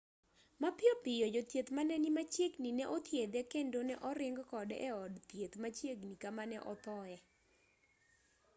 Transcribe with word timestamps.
mapiyo 0.61 0.93
piyo 1.03 1.25
jothieth 1.35 1.71
mane 1.77 1.95
ni 1.99 2.09
machiegni 2.17 2.69
ne 2.77 2.85
othiedhe 2.95 3.41
kendo 3.51 3.79
ne 3.87 3.95
oring 4.09 4.37
kode 4.51 4.75
e 4.87 4.89
od 5.03 5.13
thieth 5.29 5.55
machiegni 5.63 6.15
kama 6.23 6.43
ne 6.51 6.57
othoe 6.71 7.15